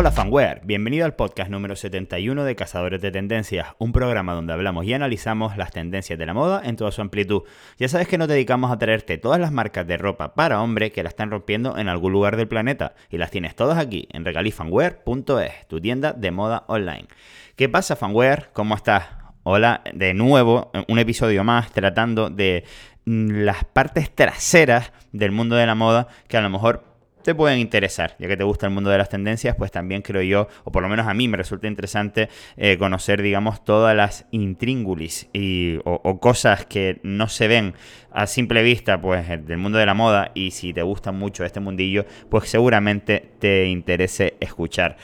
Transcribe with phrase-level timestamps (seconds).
[0.00, 4.86] Hola fanware, bienvenido al podcast número 71 de Cazadores de Tendencias, un programa donde hablamos
[4.86, 7.42] y analizamos las tendencias de la moda en toda su amplitud.
[7.76, 11.02] Ya sabes que nos dedicamos a traerte todas las marcas de ropa para hombre que
[11.02, 15.68] la están rompiendo en algún lugar del planeta y las tienes todas aquí en regalifanwear.es,
[15.68, 17.06] tu tienda de moda online.
[17.54, 18.48] ¿Qué pasa fanware?
[18.54, 19.04] ¿Cómo estás?
[19.42, 22.64] Hola, de nuevo, un episodio más tratando de
[23.04, 26.89] mm, las partes traseras del mundo de la moda que a lo mejor
[27.22, 30.22] te pueden interesar, ya que te gusta el mundo de las tendencias, pues también creo
[30.22, 34.26] yo, o por lo menos a mí me resulta interesante eh, conocer, digamos, todas las
[34.30, 37.74] intríngulis y, o, cosas que no se ven
[38.12, 41.60] a simple vista, pues, del mundo de la moda, y si te gusta mucho este
[41.60, 44.96] mundillo, pues seguramente te interese escuchar.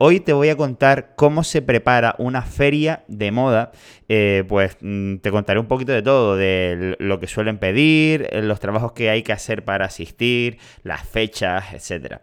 [0.00, 3.72] Hoy te voy a contar cómo se prepara una feria de moda.
[4.08, 8.40] Eh, pues mm, te contaré un poquito de todo, de lo que suelen pedir, eh,
[8.42, 12.20] los trabajos que hay que hacer para asistir, las fechas, etc.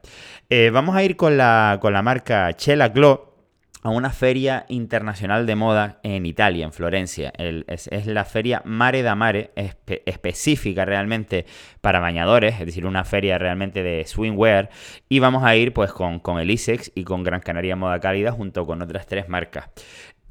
[0.49, 3.34] Eh, vamos a ir con la, con la marca Chela Glow
[3.85, 7.31] a una feria internacional de moda en Italia, en Florencia.
[7.37, 9.51] es, la feria Mare da Mare,
[10.07, 11.45] específica realmente
[11.81, 14.71] para bañadores, es decir, una feria realmente de swimwear.
[15.07, 18.31] Y vamos a ir pues con, con el ISEX y con Gran Canaria Moda Cálida
[18.31, 19.69] junto con otras tres marcas.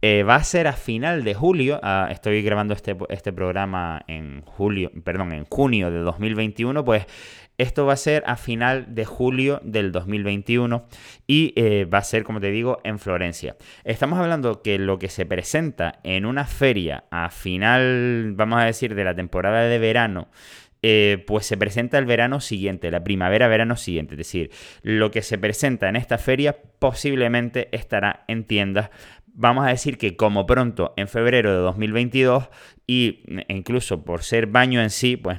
[0.02, 1.80] Eh, va a ser a final de julio.
[2.10, 6.84] Estoy grabando este, este programa en julio, perdón, en junio de 2021.
[6.84, 7.06] Pues
[7.58, 10.86] esto va a ser a final de julio del 2021
[11.26, 13.56] y eh, va a ser, como te digo, en Florencia.
[13.84, 18.94] Estamos hablando que lo que se presenta en una feria a final, vamos a decir,
[18.94, 20.28] de la temporada de verano,
[20.86, 24.14] eh, pues se presenta el verano siguiente, la primavera-verano siguiente.
[24.14, 24.50] Es decir,
[24.82, 28.90] lo que se presenta en esta feria posiblemente estará en tiendas
[29.34, 32.48] vamos a decir que como pronto en febrero de 2022
[32.86, 35.38] y incluso por ser baño en sí, pues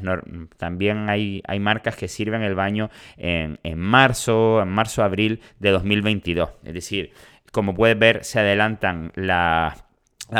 [0.57, 6.49] también hay, hay, marcas que sirven el baño en, marzo, en marzo-abril de 2022.
[6.63, 7.11] Es decir,
[7.51, 9.77] como puedes ver, se adelantan la,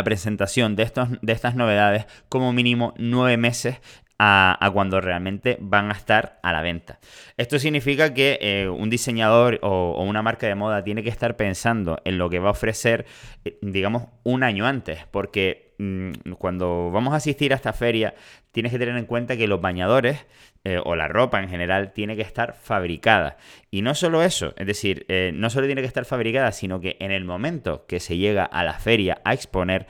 [0.04, 3.80] presentación de, estos, de estas novedades como mínimo nueve meses
[4.18, 7.00] a, cuando realmente van a estar a la venta.
[7.38, 12.00] Esto significa que eh, un diseñador o, una marca de moda tiene que estar pensando
[12.06, 13.06] en lo que va a ofrecer,
[13.44, 18.16] eh, digamos, un año antes, porque mm, cuando vamos a asistir a esta feria,
[18.52, 20.26] tienes que tener en cuenta que los bañadores
[20.64, 23.38] eh, o la ropa en general tiene que estar fabricada.
[23.70, 27.12] Y no solo eso, es decir, no solo tiene que estar fabricada, sino que en
[27.12, 29.86] el momento que se llega a la feria a exponer,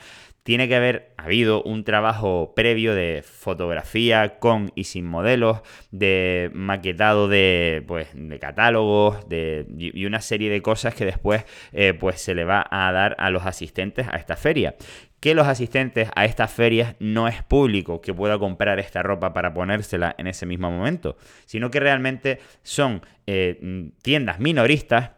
[0.46, 7.28] tiene que haber habido un trabajo previo de fotografía con y sin modelos, de maquetado
[7.28, 12.36] de, pues, de catálogos de, y una serie de cosas que después eh, pues, se
[12.36, 14.76] le va a dar a los asistentes a esta feria.
[15.20, 19.52] Que los asistentes a estas ferias no es público que pueda comprar esta ropa para
[19.52, 21.18] ponérsela en ese mismo momento,
[21.48, 25.10] sino que realmente son eh, tiendas minoristas,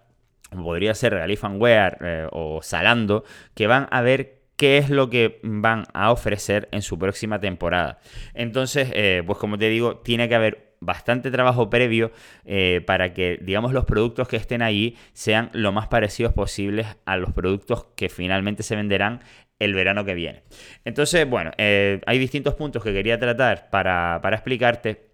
[0.51, 5.39] podría ser Realifan Wear eh, o Salando, que van a ver qué es lo que
[5.43, 7.99] van a ofrecer en su próxima temporada.
[8.33, 12.11] Entonces, eh, pues como te digo, tiene que haber bastante trabajo previo
[12.45, 17.17] eh, para que, digamos, los productos que estén allí sean lo más parecidos posibles a
[17.17, 19.21] los productos que finalmente se venderán
[19.59, 20.43] el verano que viene.
[20.85, 25.07] Entonces, bueno, eh, hay distintos puntos que quería tratar para, para explicarte.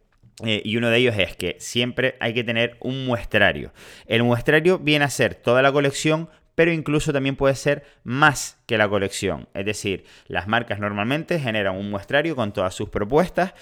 [0.44, 3.72] y uno de ellos es que siempre hay que tener un muestrario.
[4.08, 8.78] El muestrario viene a ser toda la colección, pero incluso también puede ser más que
[8.78, 9.48] la colección.
[9.54, 13.54] Es decir, las marcas normalmente generan un muestrario con todas sus propuestas,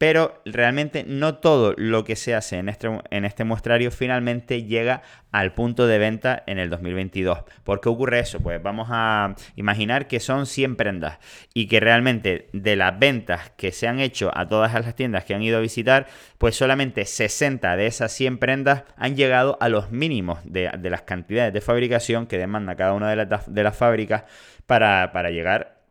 [0.00, 5.02] pero realmente no todo lo que se hace en este, en este muestrario finalmente llega
[5.30, 7.40] al punto de venta en el 2022.
[7.64, 8.40] ¿Por qué ocurre eso?
[8.40, 11.18] Pues vamos a imaginar que son 100 prendas
[11.52, 15.34] y que realmente de las ventas que se han hecho a todas las tiendas que
[15.34, 16.06] han ido a visitar,
[16.38, 21.52] pues solamente 60 de esas 100 prendas han llegado a los mínimos de, las cantidades
[21.52, 24.24] de fabricación que demanda cada una de, las, de las fábricas
[24.64, 25.82] para, para llegar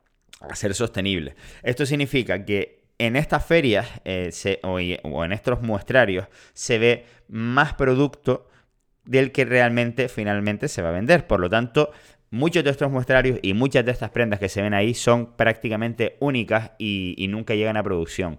[0.41, 1.35] a ser sostenible.
[1.61, 4.31] Esto significa que en estas ferias eh,
[4.63, 8.47] o, en estos muestrarios se ve más producto
[9.05, 11.25] del que realmente finalmente se va a vender.
[11.25, 11.91] Por lo tanto,
[12.29, 16.17] muchos de estos muestrarios y muchas de estas prendas que se ven ahí son prácticamente
[16.19, 18.37] únicas y nunca llegan a producción.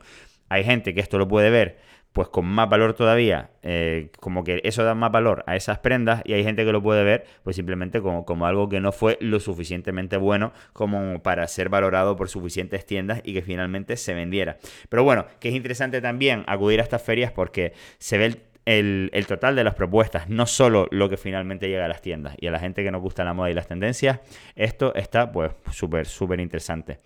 [0.49, 1.79] Hay gente que esto lo puede ver
[2.13, 6.23] pues con más valor todavía, eh, como que eso da más valor a esas prendas
[6.25, 9.17] y hay gente que lo puede ver pues simplemente como, como, algo que no fue
[9.21, 14.59] lo suficientemente bueno como para ser valorado por suficientes tiendas y que finalmente se vendiera.
[14.89, 19.25] Pero bueno, que es interesante también acudir a estas ferias porque se ve el el,
[19.27, 22.35] total de las propuestas, no solo lo que finalmente llega a las tiendas.
[22.39, 24.21] Y a la gente que nos gusta la moda y las tendencias,
[24.55, 27.01] esto está pues súper, súper interesante.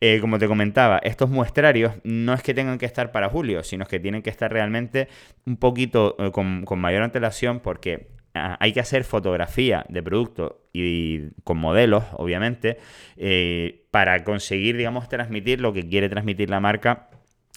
[0.00, 3.86] Eh, como te comentaba, estos muestrarios no es que tengan que estar para julio, sino
[3.86, 5.08] que tienen que estar realmente
[5.46, 11.58] un poquito eh, con, mayor antelación porque hay que hacer fotografía de producto y con
[11.58, 12.78] modelos, obviamente,
[13.16, 17.10] eh, para conseguir, digamos, transmitir lo que quiere transmitir la marca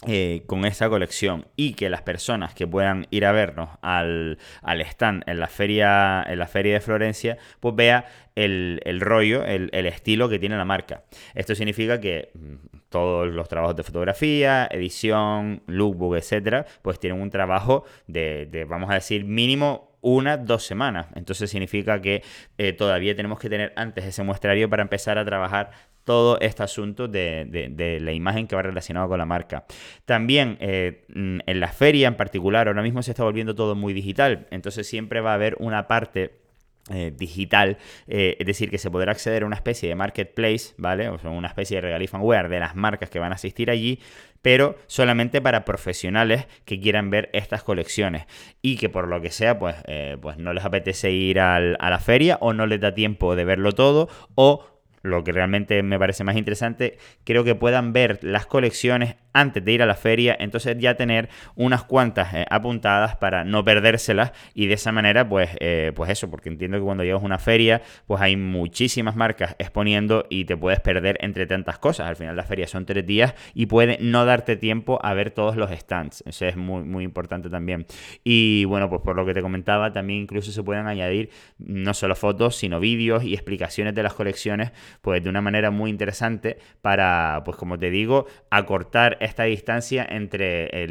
[0.06, 5.22] eh, con esa colección y que las personas que puedan ir a vernos al, stand
[5.26, 8.04] en la feria en la feria de Florencia pues vea
[8.34, 11.04] el, rollo, el, estilo que tiene la marca.
[11.34, 12.54] Esto significa que mm,
[12.90, 18.94] todos los trabajos de fotografía, edición, lookbook, etcétera, pues tienen un trabajo de, vamos a
[18.94, 21.06] decir, mínimo una, dos semanas.
[21.16, 22.22] Entonces significa que
[22.58, 25.70] eh, todavía tenemos que tener antes ese muestrario para empezar a trabajar
[26.04, 29.64] todo este asunto de, la imagen que va relacionado con la marca.
[30.04, 33.94] También eh, mm, en la feria en particular, ahora mismo se está volviendo todo muy
[33.94, 36.42] digital, entonces siempre va a haber una parte
[36.90, 41.08] eh, digital, es decir, que se podrá acceder a una especie de marketplace, ¿vale?
[41.08, 43.98] O sea, una especie de regalifanware de las marcas que van a asistir allí,
[44.44, 48.26] pero solamente para profesionales que quieran ver estas colecciones.
[48.60, 49.76] Y que por lo que sea, pues,
[50.20, 53.72] pues no les apetece ir a la feria o no les da tiempo de verlo
[53.72, 54.66] todo o
[55.04, 59.72] lo que realmente me parece más interesante, creo que puedan ver las colecciones antes de
[59.72, 64.66] ir a la feria, entonces ya tener unas cuantas eh, apuntadas para no perdérselas y
[64.66, 67.82] de esa manera, pues, eh, pues eso, porque entiendo que cuando llegas a una feria,
[68.06, 72.08] pues hay muchísimas marcas exponiendo y te puedes perder entre tantas cosas.
[72.08, 75.56] Al final la feria son tres días y puede no darte tiempo a ver todos
[75.56, 76.22] los stands.
[76.26, 77.86] Eso es muy, muy importante también.
[78.22, 81.28] Y bueno, pues por lo que te comentaba, también incluso se pueden añadir
[81.58, 85.90] no solo fotos, sino vídeos y explicaciones de las colecciones, pues de una manera muy
[85.90, 90.86] interesante para, pues como te digo, acortar esta distancia entre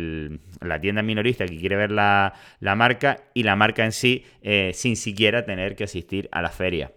[0.62, 2.34] la tienda minorista que quiere ver la,
[2.76, 6.92] marca y la marca en sí eh, sin siquiera tener que asistir a la feria.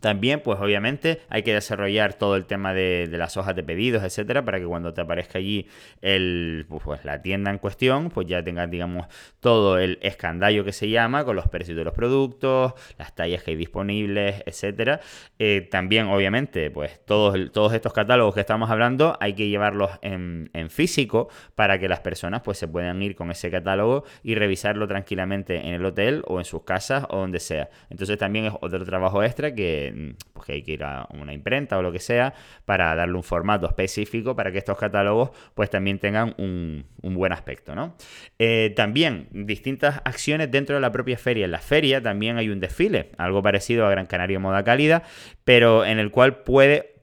[0.00, 4.44] También, pues obviamente, hay que desarrollar todo el tema de, las hojas de pedidos, etcétera,
[4.44, 5.68] para que cuando te aparezca allí
[6.02, 9.06] el, pues, la tienda en cuestión, pues ya tengas, digamos,
[9.40, 13.52] todo el escandallo que se llama, con los precios de los productos, las tallas que
[13.52, 15.00] hay disponibles, etcétera.
[15.38, 20.50] Eh, también, obviamente, pues todos, todos estos catálogos que estamos hablando hay que llevarlos en,
[20.70, 25.56] físico para que las personas pues se puedan ir con ese catálogo y revisarlo tranquilamente
[25.56, 27.68] en el hotel o en sus casas o donde sea.
[27.90, 29.83] Entonces también es otro trabajo extra que
[30.32, 32.34] pues hay que ir a una imprenta o lo que sea
[32.64, 37.74] para darle un formato específico para que estos catálogos pues también tengan un, buen aspecto,
[37.74, 37.96] ¿no?
[38.38, 41.44] Eh, también distintas acciones dentro de la propia feria.
[41.44, 45.02] En la feria también hay un desfile, algo parecido a Gran Canaria Moda Cálida,
[45.44, 46.93] pero en el cual puede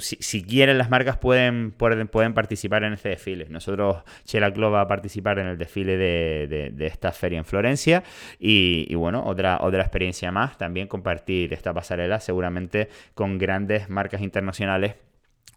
[0.00, 3.46] si, quieren las marcas pueden, pueden, participar en este desfile.
[3.48, 8.02] Nosotros, Chela Club va a participar en el desfile de, esta feria en Florencia
[8.38, 14.96] y, bueno, otra, otra experiencia más, también compartir esta pasarela seguramente con grandes marcas internacionales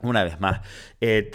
[0.01, 0.61] una vez más.
[1.01, 1.29] Eh,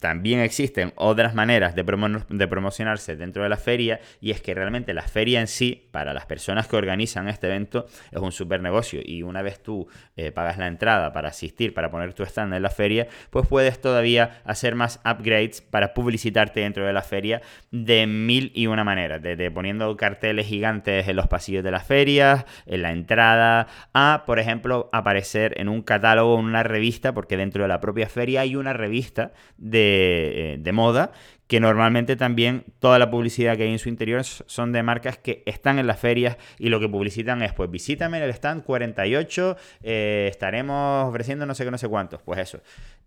[0.00, 5.02] también existen otras maneras de, promocionarse dentro de la feria y es que realmente la
[5.02, 9.22] feria en sí, para las personas que organizan este evento, es un super negocio y
[9.22, 12.70] una vez tú eh, pagas la entrada para asistir, para poner tu stand en la
[12.70, 17.40] feria, pues puedes todavía hacer más upgrades para publicitarte dentro de la feria
[17.70, 22.44] de mil y una maneras, desde poniendo carteles gigantes en los pasillos de las ferias,
[22.66, 27.62] en la entrada, a, por ejemplo, aparecer en un catálogo, en una revista, porque dentro
[27.62, 31.12] de la propia feria hay una revista de eh, de, moda
[31.46, 35.44] que normalmente también toda la publicidad que hay en su interior son de marcas que
[35.46, 39.56] están en las ferias y lo que publicitan es, pues visítame en el stand 48,
[39.82, 42.20] eh, estaremos ofreciendo no sé qué, no sé cuántos.
[42.22, 42.60] Pues eso.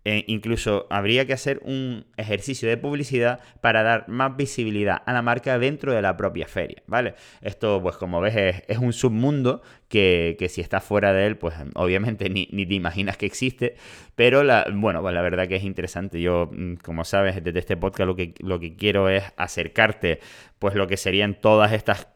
[0.04, 5.20] Eh, incluso habría que hacer un ejercicio de publicidad para dar más visibilidad a la
[5.20, 7.14] marca dentro de la propia feria, ¿vale?
[7.42, 12.30] Esto, pues como ves, es, un submundo que, si estás fuera de él, pues obviamente
[12.30, 13.74] ni, te imaginas que existe,
[14.14, 16.20] pero la, bueno, pues la verdad que es interesante.
[16.20, 20.20] Yo, mm, como sabes, desde este podcast lo que lo que quiero es acercarte,
[20.58, 22.08] pues lo que serían todas estas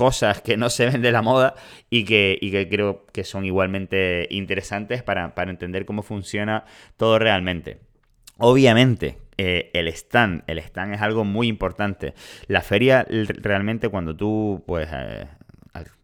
[0.00, 1.54] cosas que no se ven de la moda
[1.90, 6.64] y que, creo que son igualmente interesantes para, entender cómo funciona
[6.96, 7.80] todo realmente.
[8.38, 12.14] Obviamente, eh, el stand, el stand es algo muy importante.
[12.46, 15.26] La feria realmente cuando tú pues eh,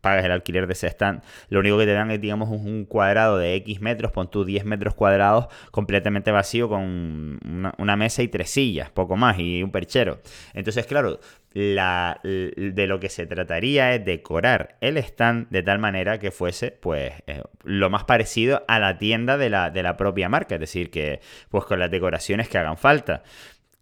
[0.01, 3.39] pagas el alquiler de ese stand, lo único que te dan es, digamos, un cuadrado
[3.39, 7.41] de X metros, pon tú 10 metros cuadrados completamente vacío con
[7.79, 10.21] una, mesa y tres sillas, poco más, y un perchero.
[10.55, 11.19] Entonces, claro,
[11.53, 16.71] la, de lo que se trataría es decorar el stand de tal manera que fuese,
[16.71, 20.61] pues, eh, lo más parecido a la tienda de la, de la propia marca, es
[20.61, 23.23] decir, que, pues, con las decoraciones que hagan falta.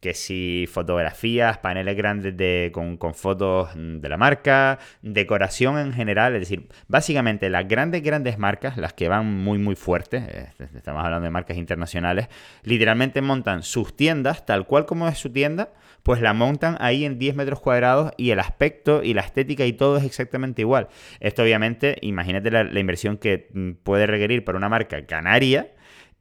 [0.04, 6.40] Que si fotografías, paneles grandes de, con, fotos de la marca, decoración en general, es
[6.40, 10.22] decir, básicamente las grandes, grandes marcas, las que van muy, muy fuertes,
[10.76, 12.28] estamos hablando de marcas internacionales,
[12.64, 17.18] literalmente montan sus tiendas tal cual como es su tienda, pues la montan ahí en
[17.18, 20.88] 10 metros cuadrados y el aspecto y la estética y todo es exactamente igual.
[21.20, 25.70] Esto obviamente, imagínate la, la inversión que mm, puede requerir para una marca canaria,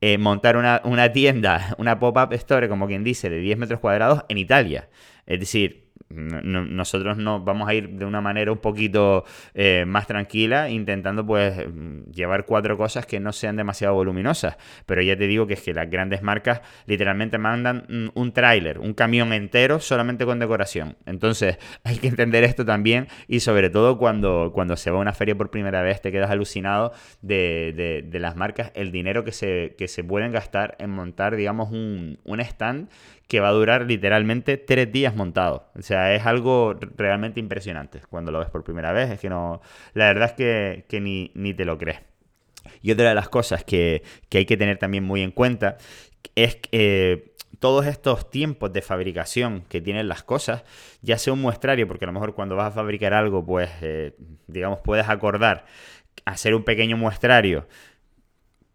[0.05, 4.25] eh, montar una, una tienda, una pop-up store, como quien dice, de 10 metros cuadrados
[4.27, 4.89] en Italia.
[5.25, 5.82] Es decir,
[6.13, 11.53] nosotros nos vamos a ir de una manera un poquito eh, más tranquila, intentando pues
[12.11, 14.57] llevar cuatro cosas que no sean demasiado voluminosas.
[14.85, 18.93] Pero ya te digo que es que las grandes marcas literalmente mandan un tráiler, un
[18.93, 20.97] camión entero solamente con decoración.
[21.05, 25.13] Entonces hay que entender esto también y sobre todo cuando, cuando se va a una
[25.13, 29.75] feria por primera vez te quedas alucinado de, de, las marcas, el dinero que se,
[29.77, 32.89] que se pueden gastar en montar, digamos, un, un stand
[33.33, 35.71] que va a durar literalmente tres días montado.
[35.73, 39.09] O sea, es algo realmente impresionante cuando lo ves por primera vez.
[39.09, 39.59] Es que no.
[39.95, 41.99] La verdad es que, ni, ni, te lo crees.
[42.83, 45.77] Y otra de las cosas que, hay que tener también muy en cuenta
[46.35, 46.69] es que.
[46.73, 50.63] Eh, todos estos tiempos de fabricación que tienen las cosas,
[51.01, 54.17] ya sea un muestrario, porque a lo mejor cuando vas a fabricar algo, pues, eh,
[54.47, 55.65] digamos, puedes acordar
[56.25, 57.65] hacer un pequeño muestrario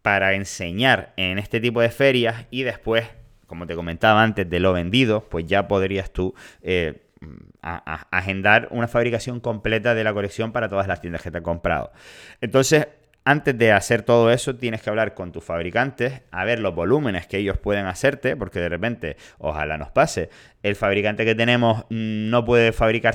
[0.00, 3.04] para enseñar en este tipo de ferias y después
[3.48, 7.02] como te comentaba antes, de lo vendido, pues ya podrías tú eh,
[7.60, 11.90] agendar una fabricación completa de la colección para todas las tiendas que te han comprado.
[12.40, 12.86] Entonces,
[13.28, 17.26] antes de hacer todo eso, tienes que hablar con tus fabricantes, a ver los volúmenes
[17.26, 20.30] que ellos pueden hacerte, porque de repente, ojalá nos pase,
[20.62, 23.14] el fabricante que tenemos no puede fabricar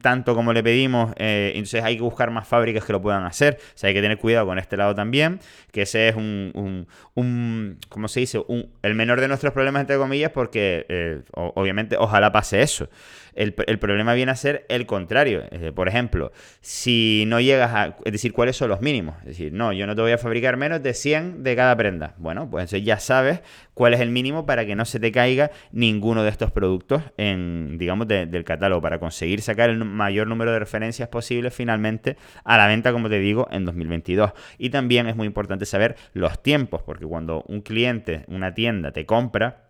[0.00, 3.58] tanto como le pedimos, eh, entonces hay que buscar más fábricas que lo puedan hacer.
[3.60, 5.40] O sea, hay que tener cuidado con este lado también,
[5.72, 8.42] que ese es un, un, un ¿cómo se dice?
[8.48, 12.88] Un, el menor de nuestros problemas, entre comillas, porque eh, obviamente ojalá pase eso.
[13.32, 15.44] El, problema viene a ser el contrario.
[15.50, 17.96] Eh, por ejemplo, si no llegas a...
[18.04, 19.16] Es decir, ¿cuáles son los mínimos?
[19.20, 22.14] Es decir, no, yo no te voy a fabricar menos de 100 de cada prenda.
[22.18, 23.42] Bueno, pues entonces ya sabes
[23.74, 27.78] cuál es el mínimo para que no se te caiga ninguno de estos productos en,
[27.78, 32.66] digamos, del catálogo, para conseguir sacar el mayor número de referencias posibles finalmente a la
[32.66, 34.32] venta, como te digo, en 2022.
[34.58, 39.06] Y también es muy importante saber los tiempos, porque cuando un cliente, una tienda te
[39.06, 39.64] compra,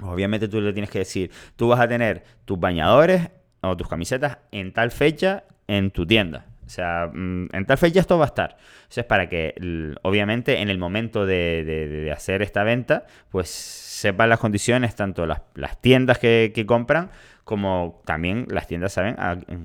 [0.00, 3.30] obviamente tú le tienes que decir, tú vas a tener tus bañadores
[3.60, 6.46] o tus camisetas en tal fecha en tu tienda.
[6.68, 8.58] O sea, mm, en tal fecha esto va a estar.
[8.90, 9.54] Eso es para que,
[10.02, 15.40] obviamente, en el momento de, hacer esta venta, pues sepan las condiciones, tanto las,
[15.80, 17.10] tiendas que, compran,
[17.44, 19.16] como también las tiendas saben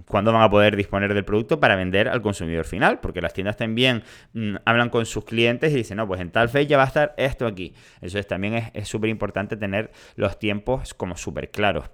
[0.08, 3.58] cuándo van a poder disponer del producto para vender al consumidor final, porque las tiendas
[3.58, 6.88] también mm, hablan con sus clientes y dicen, no, pues en tal fecha va a
[6.88, 7.74] estar esto aquí.
[7.96, 11.90] Entonces también es súper importante tener los tiempos como súper claros.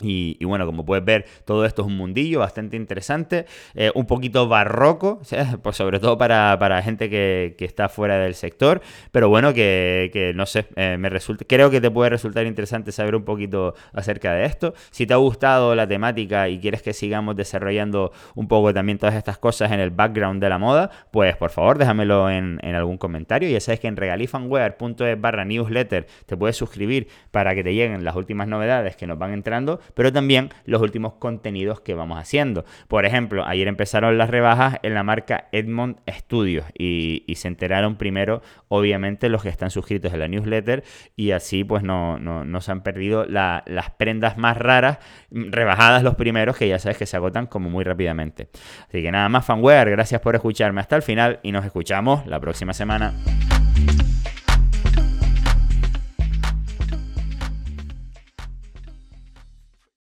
[0.00, 4.46] Y, bueno, como puedes ver, todo esto es un mundillo bastante interesante, eh, un poquito
[4.46, 5.20] barroco,
[5.62, 10.10] pues sobre todo para, para gente que, que, está fuera del sector, pero bueno, que,
[10.12, 13.74] que no sé, eh, me resulta, creo que te puede resultar interesante saber un poquito
[13.92, 14.72] acerca de esto.
[14.90, 19.16] Si te ha gustado la temática y quieres que sigamos desarrollando un poco también todas
[19.16, 22.98] estas cosas en el background de la moda, pues por favor déjamelo en, en algún
[22.98, 23.48] comentario.
[23.48, 28.14] Ya sabes que en regalifanwear.es barra newsletter te puedes suscribir para que te lleguen las
[28.14, 32.64] últimas novedades que nos van entrando pero también los últimos contenidos que vamos haciendo.
[32.88, 38.42] Por ejemplo, ayer empezaron las rebajas en la marca Edmond Studios y, se enteraron primero,
[38.66, 40.82] obviamente, los que están suscritos en la newsletter
[41.14, 44.98] y así pues no, no, se han perdido las prendas más raras,
[45.30, 48.48] rebajadas los primeros, que ya sabes que se agotan como muy rápidamente.
[48.88, 52.40] Así que nada más, fanware, gracias por escucharme hasta el final y nos escuchamos la
[52.40, 53.14] próxima semana.